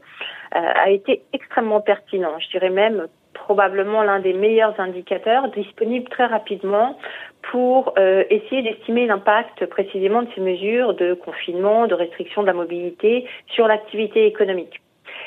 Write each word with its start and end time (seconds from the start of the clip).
euh, 0.55 0.59
a 0.59 0.91
été 0.91 1.23
extrêmement 1.33 1.81
pertinent. 1.81 2.37
Je 2.39 2.49
dirais 2.51 2.69
même 2.69 3.07
probablement 3.33 4.03
l'un 4.03 4.19
des 4.19 4.33
meilleurs 4.33 4.79
indicateurs 4.79 5.49
disponibles 5.49 6.07
très 6.09 6.27
rapidement 6.27 6.97
pour 7.51 7.95
essayer 8.29 8.61
d'estimer 8.61 9.07
l'impact 9.07 9.65
précisément 9.65 10.21
de 10.21 10.27
ces 10.35 10.41
mesures 10.41 10.93
de 10.93 11.15
confinement, 11.15 11.87
de 11.87 11.95
restriction 11.95 12.43
de 12.43 12.47
la 12.47 12.53
mobilité 12.53 13.25
sur 13.47 13.67
l'activité 13.67 14.27
économique. 14.27 14.79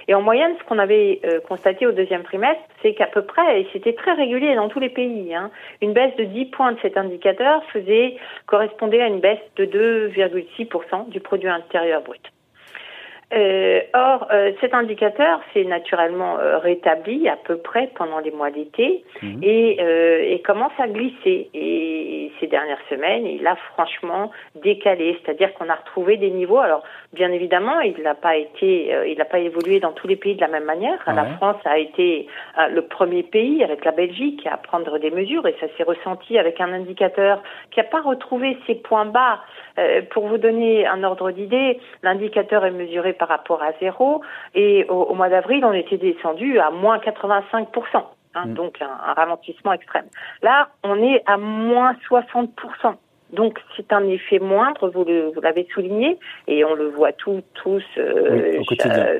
Et 0.08 0.14
en 0.14 0.22
moyenne, 0.22 0.54
ce 0.58 0.64
qu'on 0.64 0.78
avait 0.78 1.20
euh, 1.24 1.40
constaté 1.40 1.86
au 1.86 1.92
deuxième 1.92 2.22
trimestre, 2.22 2.62
c'est 2.82 2.94
qu'à 2.94 3.06
peu 3.06 3.22
près, 3.22 3.62
et 3.62 3.68
c'était 3.72 3.94
très 3.94 4.12
régulier 4.12 4.54
dans 4.54 4.68
tous 4.68 4.80
les 4.80 4.90
pays, 4.90 5.34
hein, 5.34 5.50
une 5.80 5.92
baisse 5.92 6.14
de 6.16 6.24
10 6.24 6.46
points 6.46 6.72
de 6.72 6.78
cet 6.80 6.96
indicateur 6.96 7.62
faisait 7.72 8.16
correspondait 8.46 9.00
à 9.00 9.06
une 9.06 9.20
baisse 9.20 9.38
de 9.56 9.64
2,6% 9.64 11.08
du 11.08 11.20
produit 11.20 11.48
intérieur 11.48 12.02
brut. 12.02 12.33
Euh, 13.32 13.80
or, 13.94 14.28
euh, 14.32 14.52
cet 14.60 14.74
indicateur 14.74 15.40
s'est 15.52 15.64
naturellement 15.64 16.38
euh, 16.38 16.58
rétabli 16.58 17.28
à 17.28 17.36
peu 17.36 17.56
près 17.56 17.90
pendant 17.94 18.18
les 18.18 18.30
mois 18.30 18.50
d'été 18.50 19.02
mhm. 19.22 19.40
et, 19.42 20.34
et, 20.34 20.42
commence 20.42 20.72
à 20.78 20.88
glisser. 20.88 21.48
Et 21.54 22.30
ces 22.38 22.46
dernières 22.46 22.80
semaines, 22.90 23.26
il 23.26 23.46
a 23.46 23.56
franchement 23.72 24.30
décalé, 24.62 25.18
c'est-à-dire 25.24 25.54
qu'on 25.54 25.68
a 25.68 25.74
retrouvé 25.74 26.16
des 26.16 26.30
niveaux. 26.30 26.58
Alors, 26.58 26.82
bien 27.12 27.32
évidemment, 27.32 27.80
il 27.80 28.00
n'a 28.02 28.14
pas 28.14 28.36
été, 28.36 28.94
il 29.06 29.16
n'a 29.16 29.24
pas 29.24 29.38
évolué 29.38 29.80
dans 29.80 29.92
tous 29.92 30.06
les 30.06 30.16
pays 30.16 30.34
de 30.34 30.40
la 30.40 30.48
même 30.48 30.64
manière. 30.64 30.98
La 31.06 31.24
France 31.36 31.60
a 31.64 31.78
été 31.78 32.26
le 32.70 32.82
premier 32.82 33.22
pays 33.22 33.64
avec 33.64 33.84
la 33.84 33.92
Belgique 33.92 34.46
à 34.50 34.56
prendre 34.56 34.98
des 34.98 35.10
mesures 35.10 35.46
et 35.46 35.54
ça 35.60 35.66
s'est 35.76 35.82
ressenti 35.82 36.38
avec 36.38 36.60
un 36.60 36.72
indicateur 36.72 37.42
qui 37.70 37.80
n'a 37.80 37.84
pas 37.84 38.02
retrouvé 38.02 38.58
ses 38.66 38.74
points 38.74 39.06
bas. 39.06 39.40
pour 40.10 40.28
vous 40.28 40.38
donner 40.38 40.86
un 40.86 41.02
ordre 41.04 41.30
d'idée, 41.30 41.80
l'indicateur 42.02 42.64
est 42.64 42.70
mesuré 42.70 43.13
par 43.14 43.28
rapport 43.28 43.62
à 43.62 43.72
zéro. 43.80 44.22
Et 44.54 44.84
au, 44.88 45.14
mois 45.14 45.28
d'avril, 45.28 45.64
on 45.64 45.72
était 45.72 45.98
descendu 45.98 46.58
à 46.58 46.70
moins 46.70 46.98
85 46.98 47.68
hein, 48.34 48.46
mm. 48.46 48.54
donc 48.54 48.78
un, 48.80 49.12
ralentissement 49.14 49.72
extrême. 49.72 50.06
Là, 50.42 50.68
on 50.82 51.02
est 51.02 51.22
à 51.26 51.36
moins 51.36 51.94
60 52.06 52.50
donc 53.32 53.58
c'est 53.76 53.92
un 53.92 54.06
effet 54.06 54.38
moindre, 54.38 54.90
vous, 54.90 55.40
l'avez 55.40 55.66
souligné, 55.74 56.18
et 56.46 56.64
on 56.64 56.74
le 56.74 56.88
voit 56.90 57.12
tous 57.12 57.42
tous 57.54 57.82
euh, 57.98 58.60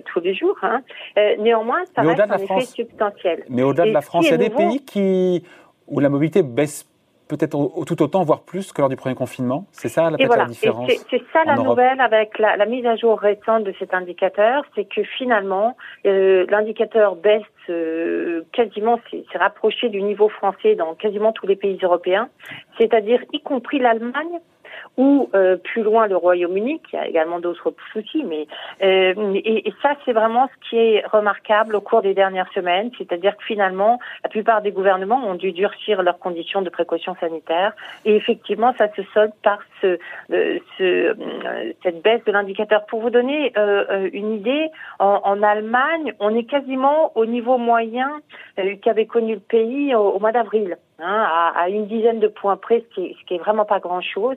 tous 0.05 0.21
les 0.21 0.35
jours. 0.35 0.57
Hein. 0.63 0.83
Euh, 1.19 1.35
néanmoins, 1.41 1.85
ça 1.97 2.03
reste 2.03 2.21
un 2.21 2.37
effet 2.37 2.61
substantiel. 2.61 3.45
Mais 3.49 3.63
au-delà 3.63 3.87
de 3.87 3.93
la 3.93 4.03
France, 4.03 4.27
il 4.27 4.31
y 4.31 4.35
a 4.35 4.37
des 4.37 4.51
pays 4.51 4.85
qui 4.85 5.43
où 5.89 6.01
la 6.01 6.09
mobilité 6.09 6.43
baisse 6.43 6.87
peut-être 7.29 7.85
tout 7.87 8.03
autant, 8.03 8.23
voire 8.25 8.43
plus 8.43 8.73
que 8.73 8.81
lors 8.81 8.89
du 8.89 8.97
premier 8.97 9.15
confinement. 9.15 9.67
C'est 9.73 9.89
ça 9.89 10.11
la, 10.11 10.17
voilà. 10.27 10.47
différence. 10.47 10.91
C'est 11.11 11.23
ça 11.33 11.45
la 11.45 11.57
nouvelle 11.57 12.01
avec 12.01 12.39
la, 12.39 12.57
la, 12.57 12.67
mise 12.67 12.87
à 12.87 12.97
jour 12.97 13.19
récente 13.19 13.65
de 13.65 13.75
cet 13.79 13.95
indicateur, 13.95 14.65
c'est 14.75 14.85
que 14.85 15.03
finalement 15.03 15.77
euh, 16.07 16.47
l'indicateur 16.49 17.17
baisse 17.17 17.43
euh, 17.71 18.43
quasiment, 18.53 19.01
s'est 19.11 19.39
rapproché 19.39 19.89
du 19.89 20.03
niveau 20.03 20.29
français 20.29 20.75
dans 20.75 20.95
quasiment 20.95 21.33
tous 21.33 21.47
les 21.47 21.57
pays 21.57 21.79
européens, 21.83 22.29
c'est-à-dire 22.79 23.23
y 23.33 23.41
compris 23.41 23.79
l'Allemagne 23.79 24.41
ou 24.97 25.29
euh, 25.35 25.57
plus 25.57 25.83
loin 25.83 26.07
le 26.07 26.17
Royaume-Uni, 26.17 26.81
qui 26.89 26.97
a 26.97 27.07
également 27.07 27.41
d'autres 27.41 27.75
soucis. 27.93 28.25
Mais 28.25 28.47
euh, 28.83 29.35
et, 29.35 29.69
et, 29.69 29.75
ça, 29.83 29.95
c'est 30.05 30.13
vraiment 30.13 30.49
ce 30.49 30.69
qui 30.69 30.77
est 30.77 31.07
remarquable 31.07 31.77
au 31.77 31.81
cours 31.81 32.03
des 32.03 32.15
dernières 32.15 32.51
semaines, 32.53 32.91
c'est-à-dire 32.99 33.37
que 33.37 33.45
finalement, 33.45 33.99
la 34.23 34.31
plupart 34.31 34.63
des 34.63 34.73
gouvernements 34.73 35.23
ont 35.27 35.35
dû 35.35 35.53
durcir 35.53 36.03
leurs 36.03 36.19
conditions 36.19 36.63
de 36.63 36.71
précaution 36.71 37.17
sanitaire, 37.21 37.73
et 38.05 38.17
effectivement, 38.17 38.75
ça 38.79 38.89
se 38.95 39.03
solde 39.15 39.33
par 39.43 39.59
ce, 39.81 39.99
euh, 40.33 40.59
ce 40.79 40.83
euh, 40.85 41.73
cette 41.83 42.03
baisse 42.03 42.25
de 42.25 42.33
l'indicateur. 42.33 42.87
Pour 42.87 43.01
vous 43.01 43.11
donner 43.11 43.53
euh, 43.57 44.09
une 44.13 44.33
idée, 44.33 44.69
en, 44.99 45.21
en, 45.25 45.43
Allemagne, 45.43 46.15
on 46.21 46.35
est 46.35 46.45
quasiment 46.45 47.13
au 47.17 47.27
niveau 47.27 47.59
moyen 47.59 48.21
qu'avait 48.83 49.07
connu 49.07 49.35
le 49.35 49.41
pays 49.41 49.95
au 49.95 50.19
mois 50.19 50.33
d'avril. 50.33 50.77
Hein, 51.01 51.27
à, 51.27 51.65
à, 51.65 51.69
une 51.71 51.89
dizaine 51.89 52.21
de 52.21 52.29
points 52.29 52.57
près, 52.57 52.85
ce 52.89 52.95
qui 52.95 53.07
est, 53.07 53.17
ce 53.21 53.27
qui 53.27 53.35
est 53.35 53.39
vraiment 53.39 53.65
pas 53.65 53.81
grand-chose. 53.81 54.37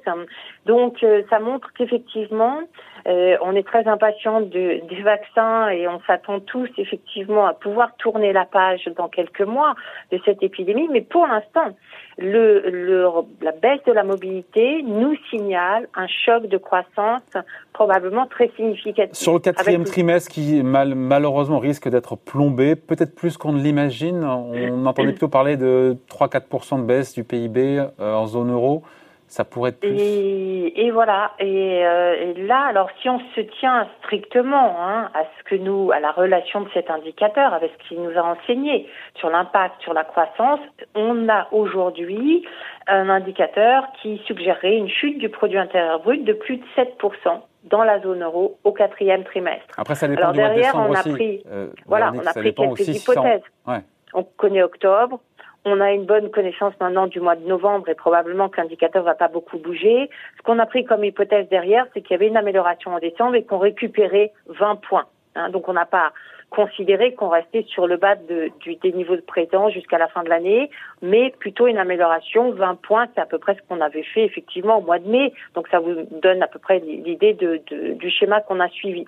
Donc, 0.66 1.03
euh, 1.03 1.22
ça 1.29 1.38
montre 1.38 1.72
qu'effectivement, 1.78 2.62
euh, 3.07 3.38
on 3.41 3.56
est 3.56 3.66
très 3.66 3.88
impatient 3.88 4.41
de, 4.41 4.81
des 4.90 5.01
vaccins 5.03 5.69
et 5.69 5.88
on 5.88 6.00
s'attend 6.07 6.40
tous 6.40 6.68
effectivement 6.79 7.45
à 7.45 7.53
pouvoir 7.53 7.95
tourner 7.97 8.34
la 8.34 8.45
page 8.45 8.90
dans 8.97 9.07
quelques 9.07 9.41
mois 9.41 9.75
de 10.12 10.19
cette 10.25 10.41
épidémie. 10.41 10.90
Mais 10.91 11.01
pour 11.01 11.28
l'instant, 11.28 11.75
le, 12.18 12.68
le, 12.72 13.07
la 13.44 13.51
baisse 13.51 13.84
de 13.85 13.91
la 13.91 14.03
mobilité 14.03 14.81
nous 14.81 15.16
signale 15.29 15.88
un 15.94 16.07
choc 16.07 16.47
de 16.47 16.57
croissance 16.57 17.22
probablement 17.72 18.25
très 18.25 18.50
significatif. 18.56 19.16
Sur 19.16 19.34
le 19.34 19.39
quatrième 19.39 19.84
trimestre 19.84 20.31
qui 20.31 20.63
mal, 20.63 20.95
malheureusement 20.95 21.59
risque 21.59 21.88
d'être 21.88 22.16
plombé, 22.16 22.75
peut-être 22.75 23.13
plus 23.13 23.38
qu'on 23.38 23.53
ne 23.53 23.62
l'imagine. 23.62 24.24
On 24.24 24.88
entendait 24.88 25.12
plutôt 25.12 25.28
parler 25.28 25.56
de 25.57 25.95
3-4% 26.09 26.47
de 26.52 26.81
baisse 26.84 27.13
du 27.13 27.24
PIB 27.24 27.80
euh, 28.00 28.13
en 28.13 28.25
zone 28.28 28.52
euro. 28.52 28.84
Ça 29.28 29.44
pourrait 29.44 29.72
être 29.72 29.81
plus. 29.81 29.90
Et, 29.90 30.85
et 30.85 30.91
voilà. 30.91 31.34
Et, 31.40 31.85
euh, 31.85 32.34
et, 32.34 32.34
là, 32.44 32.62
alors 32.69 32.90
si 33.02 33.09
on 33.09 33.19
se 33.35 33.41
tient 33.59 33.88
strictement 34.00 34.78
hein, 34.80 35.09
à 35.13 35.24
ce 35.24 35.44
que 35.50 35.56
nous, 35.56 35.91
à 35.91 36.00
la 36.00 36.12
relation 36.12 36.62
de 36.62 36.69
cet 36.74 36.90
indicateur, 36.90 37.53
avec 37.53 37.72
ce 37.74 37.90
qu'il 37.90 38.02
nous 38.02 38.18
a 38.18 38.22
enseigné 38.22 38.88
sur 39.16 39.30
l'impact 39.30 39.81
sur 39.81 39.94
la 39.94 40.06
croissance, 40.06 40.62
on 40.96 41.28
a 41.28 41.47
aujourd'hui 41.52 42.47
un 42.88 43.09
indicateur 43.09 43.84
qui 44.02 44.22
suggérerait 44.25 44.78
une 44.78 44.90
chute 44.90 45.18
du 45.18 45.28
produit 45.28 45.57
intérieur 45.57 46.00
brut 46.00 46.24
de 46.24 46.34
plus 46.34 46.57
de 46.57 46.63
7% 46.78 47.41
dans 47.66 47.84
la 47.84 48.00
zone 48.00 48.24
euro 48.24 48.57
au 48.63 48.72
quatrième 48.72 49.25
trimestre. 49.25 49.75
Après, 49.78 49.96
ça 49.96 50.07
dépend 50.07 50.22
Alors 50.22 50.31
du 50.34 50.40
derrière, 50.40 50.74
on 50.75 50.94
a 50.94 51.03
pris, 51.03 51.44
euh, 51.52 51.68
voilà, 51.86 52.13
on 52.16 52.25
a 52.25 52.34
pris 52.34 52.53
quelques 52.53 52.88
hypothèses. 52.88 53.41
Ouais. 53.68 53.81
On 54.13 54.24
connaît 54.24 54.63
octobre, 54.63 55.19
on 55.65 55.81
a 55.81 55.92
une 55.92 56.06
bonne 56.06 56.31
connaissance 56.31 56.74
maintenant 56.80 57.07
du 57.07 57.19
mois 57.19 57.36
de 57.36 57.45
novembre 57.45 57.89
et 57.89 57.95
probablement 57.95 58.50
que 58.50 58.62
l'indicateur 58.62 59.04
va 59.04 59.15
pas 59.15 59.27
beaucoup 59.27 59.57
bouger. 59.57 60.09
Ce 60.38 60.44
qu'on 60.44 60.59
a 60.59 60.65
pris 60.65 60.86
comme 60.86 61.04
hypothèse 61.04 61.50
derrière, 61.50 61.86
c'est 61.94 62.01
qu'il 62.01 62.12
y 62.12 62.15
avait 62.15 62.27
une 62.27 62.38
amélioration 62.38 62.94
en 62.94 63.00
décembre 63.00 63.36
et 63.36 63.44
qu'on 63.44 63.57
récupérait 63.57 64.31
20 64.48 64.77
points. 64.77 65.06
Hein. 65.36 65.50
donc 65.50 65.68
on 65.68 65.74
n'a 65.74 65.86
pas 65.86 66.13
considérer 66.50 67.14
qu'on 67.14 67.30
restait 67.30 67.66
sur 67.68 67.88
le 67.88 67.98
bas 67.98 68.16
de, 68.16 68.50
du, 68.62 68.76
des 68.76 68.94
niveaux 68.94 69.16
de 69.16 69.22
présent 69.22 69.70
jusqu'à 69.70 69.98
la 69.98 70.08
fin 70.08 70.24
de 70.24 70.30
l'année, 70.30 70.70
mais 71.02 71.34
plutôt 71.40 71.68
une 71.68 71.78
amélioration. 71.78 72.52
20 72.52 72.82
points, 72.82 73.08
c'est 73.14 73.22
à 73.22 73.26
peu 73.26 73.38
près 73.38 73.56
ce 73.56 73.60
qu'on 73.68 73.82
avait 73.82 74.04
fait 74.04 74.24
effectivement 74.24 74.78
au 74.78 74.82
mois 74.82 75.00
de 75.00 75.08
mai. 75.10 75.34
Donc 75.56 75.68
ça 75.68 75.80
vous 75.80 75.96
donne 76.22 76.42
à 76.42 76.48
peu 76.48 76.60
près 76.60 76.80
l'idée 76.80 77.34
de, 77.34 77.62
de, 77.70 77.94
du 77.94 78.10
schéma 78.10 78.42
qu'on 78.42 78.60
a 78.60 78.70
suivi. 78.70 79.06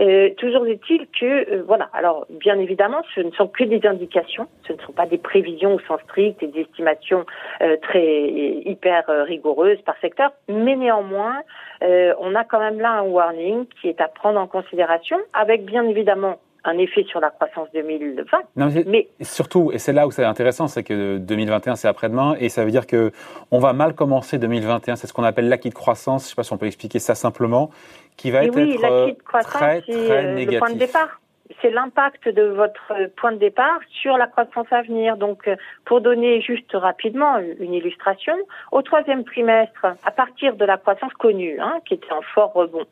Euh, 0.00 0.30
toujours 0.36 0.66
est-il 0.66 1.06
que, 1.18 1.50
euh, 1.50 1.62
voilà, 1.66 1.88
alors 1.92 2.26
bien 2.30 2.58
évidemment, 2.58 3.02
ce 3.14 3.20
ne 3.20 3.30
sont 3.30 3.46
que 3.46 3.64
des 3.64 3.86
indications, 3.86 4.48
ce 4.66 4.72
ne 4.72 4.78
sont 4.78 4.92
pas 4.92 5.06
des 5.06 5.18
prévisions 5.18 5.74
au 5.74 5.80
sens 5.80 6.00
strict 6.02 6.42
et 6.42 6.48
des 6.48 6.62
estimations 6.62 7.24
euh, 7.60 7.76
très 7.80 8.28
hyper 8.28 9.04
rigoureuses 9.26 9.80
par 9.82 9.96
secteur, 10.00 10.32
mais 10.48 10.76
néanmoins, 10.76 11.42
on 11.82 12.34
a 12.34 12.44
quand 12.44 12.60
même 12.60 12.80
là 12.80 12.92
un 12.92 13.02
warning 13.02 13.66
qui 13.80 13.88
est 13.88 14.00
à 14.00 14.08
prendre 14.08 14.38
en 14.38 14.46
considération, 14.46 15.18
avec 15.32 15.64
bien 15.64 15.84
évidemment 15.84 16.38
un 16.64 16.78
effet 16.78 17.04
sur 17.04 17.20
la 17.20 17.30
croissance 17.30 17.68
2020. 17.74 18.38
mais, 18.86 19.08
surtout, 19.20 19.72
et 19.72 19.78
c'est 19.78 19.92
là 19.92 20.06
où 20.06 20.10
c'est 20.10 20.24
intéressant, 20.24 20.68
c'est 20.68 20.82
que 20.82 21.18
2021 21.18 21.76
c'est 21.76 21.88
après-demain, 21.88 22.36
et 22.38 22.48
ça 22.48 22.64
veut 22.64 22.70
dire 22.70 22.86
que 22.86 23.10
on 23.50 23.58
va 23.58 23.72
mal 23.72 23.94
commencer 23.94 24.38
2021. 24.38 24.96
C'est 24.96 25.06
ce 25.06 25.12
qu'on 25.12 25.24
appelle 25.24 25.48
l'acquis 25.48 25.70
de 25.70 25.74
croissance. 25.74 26.22
Je 26.22 26.26
ne 26.26 26.28
sais 26.30 26.36
pas 26.36 26.44
si 26.44 26.52
on 26.52 26.58
peut 26.58 26.66
expliquer 26.66 26.98
ça 26.98 27.14
simplement, 27.14 27.70
qui 28.16 28.30
va 28.30 28.44
être, 28.44 28.56
oui, 28.56 28.78
être 28.82 29.42
très 29.42 29.80
très 29.80 30.34
négatif. 30.34 30.52
Le 30.52 30.58
point 30.58 30.72
de 30.72 30.78
départ 30.78 31.18
c'est 31.60 31.70
l'impact 31.70 32.28
de 32.28 32.42
votre 32.42 33.10
point 33.16 33.32
de 33.32 33.36
départ 33.36 33.78
sur 34.00 34.16
la 34.16 34.26
croissance 34.26 34.66
à 34.70 34.82
venir. 34.82 35.16
Donc, 35.16 35.46
euh, 35.46 35.56
pour 35.84 36.00
donner 36.00 36.40
juste 36.40 36.72
rapidement 36.72 37.38
une 37.60 37.74
illustration, 37.74 38.34
au 38.70 38.82
troisième 38.82 39.24
trimestre, 39.24 39.86
à 40.04 40.10
partir 40.10 40.56
de 40.56 40.64
la 40.64 40.78
croissance 40.78 41.12
connue, 41.14 41.58
hein, 41.60 41.80
qui 41.86 41.94
était 41.94 42.12
en 42.12 42.22
fort 42.22 42.52
rebond, 42.52 42.86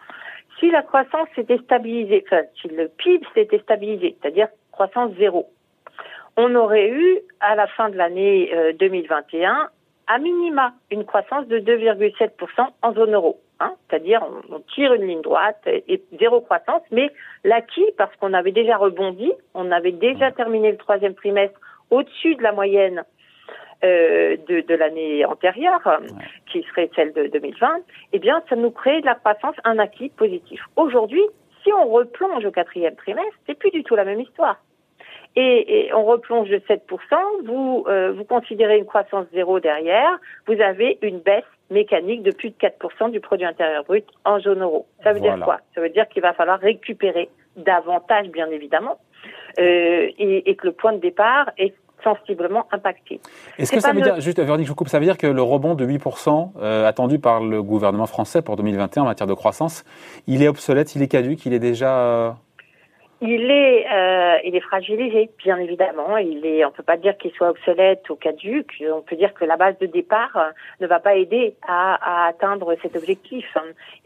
si 0.60 0.70
la 0.70 0.82
croissance 0.82 1.28
s'était 1.34 1.58
stabilisée, 1.58 2.22
enfin, 2.26 2.42
si 2.60 2.68
le 2.68 2.88
PIB 2.88 3.26
s'était 3.34 3.58
stabilisé, 3.58 4.16
c'est-à-dire 4.20 4.48
croissance 4.70 5.12
zéro, 5.18 5.48
on 6.36 6.54
aurait 6.54 6.88
eu, 6.88 7.18
à 7.40 7.54
la 7.54 7.66
fin 7.66 7.88
de 7.88 7.96
l'année 7.96 8.52
2021, 8.78 9.50
euh, 9.50 9.54
à 10.06 10.18
minima 10.18 10.72
une 10.90 11.04
croissance 11.04 11.46
de 11.48 11.58
2,7% 11.58 12.68
en 12.82 12.92
zone 12.94 13.14
euro. 13.14 13.40
Hein, 13.62 13.74
c'est-à-dire 13.88 14.26
on, 14.50 14.60
tire 14.74 14.94
une 14.94 15.06
ligne 15.06 15.20
droite 15.20 15.60
et, 15.66 16.02
zéro 16.18 16.40
croissance, 16.40 16.82
mais 16.90 17.10
l'acquis, 17.44 17.84
parce 17.98 18.14
qu'on 18.16 18.32
avait 18.32 18.52
déjà 18.52 18.78
rebondi, 18.78 19.30
on 19.54 19.70
avait 19.70 19.92
déjà 19.92 20.32
terminé 20.32 20.70
le 20.70 20.78
troisième 20.78 21.14
trimestre 21.14 21.60
au-dessus 21.90 22.36
de 22.36 22.42
la 22.42 22.52
moyenne 22.52 23.04
euh, 23.84 24.36
de, 24.48 24.60
de 24.60 24.74
l'année 24.74 25.24
antérieure, 25.24 26.00
qui 26.50 26.62
serait 26.64 26.90
celle 26.94 27.12
de 27.12 27.28
2020, 27.28 27.80
eh 28.12 28.18
bien, 28.18 28.42
ça 28.48 28.56
nous 28.56 28.70
crée 28.70 29.00
de 29.00 29.06
la 29.06 29.14
croissance, 29.14 29.54
un 29.64 29.78
acquis 29.78 30.10
positif. 30.10 30.60
Aujourd'hui, 30.76 31.22
si 31.62 31.72
on 31.72 31.88
replonge 31.88 32.44
au 32.44 32.50
quatrième 32.50 32.96
trimestre, 32.96 33.38
c'est 33.46 33.58
plus 33.58 33.70
du 33.70 33.82
tout 33.84 33.96
la 33.96 34.04
même 34.04 34.20
histoire. 34.20 34.60
Et, 35.36 35.86
et 35.86 35.94
on 35.94 36.04
replonge 36.04 36.48
de 36.48 36.58
7%, 36.58 36.80
vous, 37.44 37.84
euh, 37.86 38.12
vous 38.12 38.24
considérez 38.24 38.78
une 38.78 38.84
croissance 38.84 39.26
zéro 39.32 39.60
derrière, 39.60 40.18
vous 40.46 40.60
avez 40.60 40.98
une 41.02 41.20
baisse 41.20 41.44
mécanique 41.70 42.24
de 42.24 42.32
plus 42.32 42.50
de 42.50 42.56
4% 42.56 43.12
du 43.12 43.20
produit 43.20 43.46
intérieur 43.46 43.84
brut 43.84 44.04
en 44.24 44.40
zone 44.40 44.60
euro. 44.62 44.86
Ça 45.04 45.12
veut 45.12 45.20
dire 45.20 45.38
quoi? 45.40 45.60
Ça 45.74 45.80
veut 45.80 45.88
dire 45.88 46.08
qu'il 46.08 46.22
va 46.22 46.32
falloir 46.32 46.58
récupérer 46.58 47.28
davantage, 47.56 48.28
bien 48.28 48.50
évidemment, 48.50 48.98
euh, 49.60 50.08
et, 50.18 50.50
et, 50.50 50.56
que 50.56 50.66
le 50.66 50.72
point 50.72 50.92
de 50.92 50.98
départ 50.98 51.50
est 51.58 51.74
sensiblement 52.02 52.66
impacté. 52.72 53.20
Est-ce 53.58 53.72
que 53.72 53.80
ça 53.80 53.92
veut 53.92 54.00
dire, 54.00 54.20
juste 54.20 54.40
Véronique, 54.40 54.66
je 54.66 54.70
vous 54.70 54.76
coupe, 54.76 54.88
ça 54.88 54.98
veut 54.98 55.04
dire 55.04 55.18
que 55.18 55.26
le 55.26 55.42
rebond 55.42 55.74
de 55.74 55.86
8% 55.86 56.52
euh, 56.60 56.86
attendu 56.86 57.18
par 57.18 57.40
le 57.40 57.62
gouvernement 57.62 58.06
français 58.06 58.42
pour 58.42 58.56
2021 58.56 59.02
en 59.02 59.06
matière 59.06 59.26
de 59.26 59.34
croissance, 59.34 59.84
il 60.26 60.42
est 60.42 60.48
obsolète, 60.48 60.94
il 60.94 61.02
est 61.02 61.08
caduque, 61.08 61.46
il 61.46 61.52
est 61.52 61.58
déjà... 61.58 62.36
Il 63.22 63.50
est, 63.50 63.86
euh, 63.92 64.36
il 64.44 64.56
est 64.56 64.60
fragilisé, 64.60 65.28
bien 65.44 65.58
évidemment. 65.58 66.16
Il 66.16 66.46
est, 66.46 66.64
on 66.64 66.70
peut 66.70 66.82
pas 66.82 66.96
dire 66.96 67.18
qu'il 67.18 67.32
soit 67.32 67.50
obsolète 67.50 68.08
ou 68.08 68.16
caduque. 68.16 68.82
On 68.90 69.02
peut 69.02 69.16
dire 69.16 69.34
que 69.34 69.44
la 69.44 69.58
base 69.58 69.78
de 69.78 69.86
départ 69.86 70.34
euh, 70.36 70.50
ne 70.80 70.86
va 70.86 71.00
pas 71.00 71.16
aider 71.16 71.54
à, 71.68 72.24
à 72.24 72.28
atteindre 72.28 72.74
cet 72.80 72.96
objectif 72.96 73.46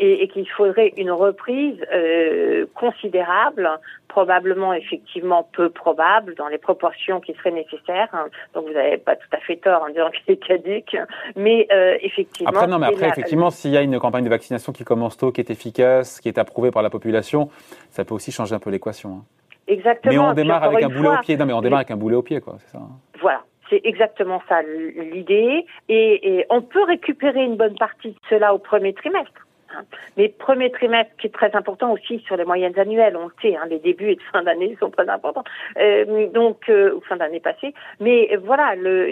et, 0.00 0.24
et 0.24 0.28
qu'il 0.28 0.48
faudrait 0.50 0.92
une 0.96 1.12
reprise 1.12 1.76
euh, 1.92 2.66
considérable, 2.74 3.70
probablement 4.08 4.72
effectivement 4.72 5.48
peu 5.52 5.70
probable 5.70 6.34
dans 6.34 6.48
les 6.48 6.58
proportions 6.58 7.20
qui 7.20 7.34
seraient 7.34 7.52
nécessaires. 7.52 8.08
Donc 8.52 8.66
vous 8.66 8.72
n'avez 8.72 8.98
pas 8.98 9.14
tout 9.14 9.28
à 9.32 9.38
fait 9.38 9.56
tort 9.56 9.82
en 9.82 9.90
disant 9.90 10.10
qu'il 10.10 10.34
est 10.34 10.44
caduque, 10.44 10.96
mais 11.36 11.68
euh, 11.72 11.96
effectivement. 12.00 12.50
Après 12.50 12.66
non, 12.66 12.78
mais 12.78 12.86
après 12.86 13.08
effectivement, 13.08 13.50
s'il 13.50 13.70
y 13.70 13.76
a 13.76 13.82
une 13.82 13.98
campagne 14.00 14.24
de 14.24 14.28
vaccination 14.28 14.72
qui 14.72 14.84
commence 14.84 15.16
tôt, 15.16 15.30
qui 15.30 15.40
est 15.40 15.50
efficace, 15.50 16.20
qui 16.20 16.28
est 16.28 16.38
approuvée 16.38 16.72
par 16.72 16.82
la 16.82 16.90
population, 16.90 17.48
ça 17.90 18.04
peut 18.04 18.14
aussi 18.14 18.32
changer 18.32 18.54
un 18.54 18.58
peu 18.58 18.70
l'équation. 18.70 19.03
Hein. 19.10 19.24
Exactement. 19.66 20.12
Mais 20.12 20.18
on 20.18 20.32
démarre 20.34 20.64
avec 20.64 20.84
un 20.84 20.88
boulet 20.88 21.08
au 21.08 21.18
pied. 21.22 21.36
Non, 21.36 21.46
mais 21.46 21.52
on 21.52 21.60
démarre 21.60 21.80
avec 21.80 21.90
un 21.90 21.96
boulet 21.96 22.16
au 22.16 22.22
pied, 22.22 22.40
quoi. 22.40 22.56
C'est 22.58 22.72
ça. 22.72 22.78
Hein. 22.78 22.90
Voilà. 23.20 23.42
C'est 23.70 23.80
exactement 23.84 24.42
ça 24.48 24.60
l'idée. 24.62 25.64
et, 25.88 26.46
on 26.50 26.60
peut 26.60 26.84
récupérer 26.84 27.42
une 27.42 27.56
bonne 27.56 27.76
partie 27.76 28.10
de 28.10 28.18
cela 28.28 28.54
au 28.54 28.58
premier 28.58 28.92
trimestre. 28.92 29.43
Hein. 29.76 29.84
Mais 30.16 30.28
premier 30.28 30.70
trimestre, 30.70 31.12
qui 31.18 31.26
est 31.26 31.34
très 31.34 31.54
important 31.54 31.92
aussi 31.92 32.20
sur 32.20 32.36
les 32.36 32.44
moyennes 32.44 32.78
annuelles, 32.78 33.16
on 33.16 33.26
le 33.26 33.34
sait, 33.42 33.56
hein, 33.56 33.66
les 33.68 33.78
débuts 33.78 34.10
et 34.10 34.18
fin 34.32 34.42
d'année 34.42 34.76
sont 34.80 34.90
très 34.90 35.08
importants, 35.08 35.44
euh, 35.78 36.28
donc 36.28 36.68
euh, 36.68 36.98
fin 37.08 37.16
d'année 37.16 37.40
passée. 37.40 37.74
Mais 38.00 38.36
voilà, 38.42 38.74
le, 38.74 39.06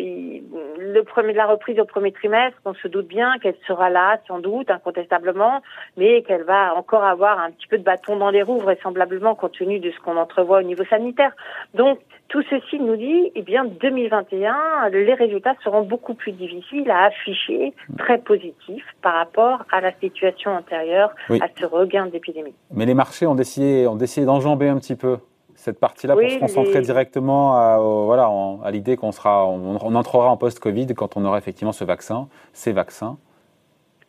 le 0.78 1.02
premier, 1.02 1.32
la 1.32 1.46
reprise 1.46 1.78
au 1.78 1.84
premier 1.84 2.12
trimestre, 2.12 2.58
on 2.64 2.74
se 2.74 2.88
doute 2.88 3.06
bien 3.06 3.38
qu'elle 3.38 3.56
sera 3.66 3.90
là, 3.90 4.18
sans 4.26 4.38
doute, 4.38 4.70
incontestablement, 4.70 5.62
mais 5.96 6.22
qu'elle 6.22 6.44
va 6.44 6.74
encore 6.74 7.04
avoir 7.04 7.38
un 7.38 7.50
petit 7.50 7.66
peu 7.66 7.78
de 7.78 7.84
bâton 7.84 8.16
dans 8.16 8.30
les 8.30 8.42
roues, 8.42 8.58
vraisemblablement, 8.58 9.34
compte 9.34 9.52
tenu 9.52 9.78
de 9.78 9.90
ce 9.90 9.98
qu'on 10.00 10.16
entrevoit 10.16 10.58
au 10.58 10.62
niveau 10.62 10.84
sanitaire. 10.84 11.32
Donc 11.74 11.98
tout 12.32 12.42
ceci 12.48 12.78
nous 12.80 12.96
dit, 12.96 13.30
eh 13.34 13.42
bien, 13.42 13.66
2021, 13.66 14.88
les 14.90 15.12
résultats 15.12 15.54
seront 15.62 15.82
beaucoup 15.82 16.14
plus 16.14 16.32
difficiles 16.32 16.90
à 16.90 17.04
afficher, 17.04 17.74
très 17.98 18.18
positifs 18.18 18.86
par 19.02 19.14
rapport 19.14 19.64
à 19.70 19.82
la 19.82 19.92
situation 20.00 20.50
antérieure, 20.50 21.14
à 21.28 21.48
ce 21.60 21.66
regain 21.66 22.06
d'épidémie. 22.06 22.54
Mais 22.72 22.86
les 22.86 22.94
marchés 22.94 23.26
ont 23.26 23.34
décidé, 23.34 23.86
ont 23.86 23.96
décidé 23.96 24.24
d'enjamber 24.24 24.68
un 24.68 24.78
petit 24.78 24.96
peu 24.96 25.18
cette 25.54 25.78
partie-là 25.78 26.14
pour 26.14 26.30
se 26.30 26.38
concentrer 26.38 26.80
directement 26.80 27.54
à, 27.54 27.76
voilà, 27.78 28.30
à 28.64 28.70
l'idée 28.70 28.96
qu'on 28.96 29.12
sera, 29.12 29.46
on, 29.46 29.94
entrera 29.94 30.30
en 30.30 30.38
post-Covid 30.38 30.86
quand 30.96 31.18
on 31.18 31.26
aura 31.26 31.36
effectivement 31.36 31.72
ce 31.72 31.84
vaccin, 31.84 32.28
ces 32.54 32.72
vaccins. 32.72 33.18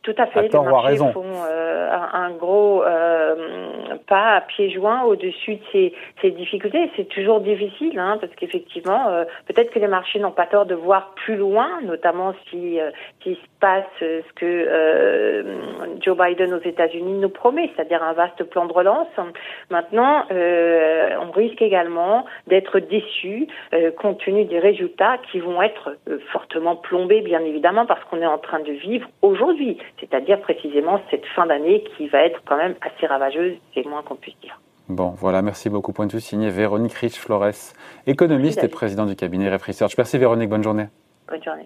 Tout 0.03 0.13
à 0.17 0.27
fait. 0.27 0.49
les 0.51 0.59
marchés 0.59 0.97
font 0.97 1.23
euh, 1.49 1.89
un, 2.13 2.31
gros 2.31 2.83
euh, 2.83 3.95
pas 4.05 4.35
à 4.35 4.41
pieds 4.41 4.69
joints 4.69 5.03
au-dessus 5.03 5.55
de 5.55 5.61
ces, 5.71 5.93
ces 6.21 6.31
difficultés. 6.31 6.91
C'est 6.97 7.07
toujours 7.07 7.39
difficile, 7.39 7.97
hein, 7.97 8.17
parce 8.19 8.33
qu'effectivement, 8.35 9.07
euh, 9.07 9.23
peut-être 9.47 9.71
que 9.71 9.79
les 9.79 9.87
marchés 9.87 10.19
n'ont 10.19 10.31
pas 10.31 10.45
tort 10.45 10.65
de 10.65 10.75
voir 10.75 11.13
plus 11.15 11.37
loin, 11.37 11.69
notamment 11.83 12.33
si 12.49 12.81
euh, 12.81 12.91
s'il 13.21 13.35
se 13.35 13.47
passe 13.61 13.85
ce 14.01 14.33
que 14.35 15.45
Joe 16.01 16.17
Biden 16.17 16.53
aux 16.53 16.61
États-Unis 16.61 17.19
nous 17.19 17.29
promet, 17.29 17.71
c'est-à-dire 17.73 18.03
un 18.03 18.11
vaste 18.11 18.43
plan 18.43 18.65
de 18.65 18.73
relance. 18.73 19.07
Maintenant, 19.69 20.25
risque 21.33 21.61
également 21.61 22.25
d'être 22.47 22.79
déçu 22.79 23.47
compte 23.97 24.19
tenu 24.23 24.45
des 24.45 24.59
résultats 24.59 25.17
qui 25.31 25.39
vont 25.39 25.61
être 25.61 25.97
fortement 26.31 26.75
plombés, 26.75 27.21
bien 27.21 27.41
évidemment, 27.41 27.85
parce 27.85 28.03
qu'on 28.05 28.21
est 28.21 28.25
en 28.25 28.37
train 28.37 28.59
de 28.59 28.71
vivre 28.71 29.07
aujourd'hui 29.21 29.77
c'est-à-dire 29.99 30.39
précisément 30.41 30.99
cette 31.09 31.25
fin 31.35 31.45
d'année 31.45 31.83
qui 31.95 32.07
va 32.07 32.25
être 32.25 32.41
quand 32.45 32.57
même 32.57 32.75
assez 32.81 33.05
ravageuse, 33.05 33.55
c'est 33.73 33.85
moins 33.85 34.03
qu'on 34.03 34.15
puisse 34.15 34.37
dire. 34.41 34.59
Bon, 34.89 35.09
voilà, 35.09 35.41
merci 35.41 35.69
beaucoup. 35.69 35.93
Point 35.93 36.07
de 36.07 36.11
vue 36.11 36.19
signé 36.19 36.49
Véronique 36.49 36.93
Rich-Flores, 36.93 37.73
économiste 38.05 38.63
et 38.63 38.67
président 38.67 39.05
du 39.05 39.15
cabinet 39.15 39.49
Ref 39.49 39.63
Research. 39.63 39.93
Merci 39.97 40.17
Véronique, 40.17 40.49
bonne 40.49 40.63
journée. 40.63 40.87
Bonne 41.29 41.43
journée. 41.43 41.63